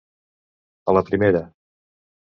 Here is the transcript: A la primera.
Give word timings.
A 0.93 0.95
la 0.99 1.05
primera. 1.11 1.45